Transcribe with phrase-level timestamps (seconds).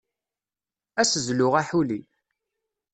[1.01, 2.01] Ad as-zluɣ aḥuli.